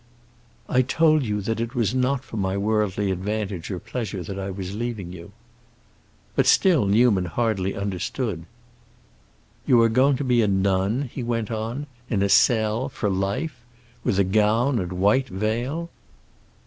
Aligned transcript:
"I 0.67 0.81
told 0.81 1.21
you 1.21 1.41
that 1.41 1.59
it 1.59 1.75
was 1.75 1.93
not 1.93 2.23
for 2.23 2.35
my 2.35 2.57
worldly 2.57 3.11
advantage 3.11 3.69
or 3.69 3.77
pleasure 3.77 4.25
I 4.41 4.49
was 4.49 4.73
leaving 4.75 5.13
you." 5.13 5.31
But 6.35 6.47
still 6.47 6.87
Newman 6.87 7.25
hardly 7.25 7.75
understood. 7.75 8.45
"You 9.67 9.79
are 9.83 9.89
going 9.89 10.15
to 10.15 10.23
be 10.23 10.41
a 10.41 10.47
nun," 10.47 11.07
he 11.13 11.21
went 11.21 11.51
on, 11.51 11.85
"in 12.09 12.23
a 12.23 12.29
cell—for 12.29 13.11
life—with 13.11 14.17
a 14.17 14.23
gown 14.23 14.79
and 14.79 14.93
white 14.93 15.29
veil?" 15.29 15.91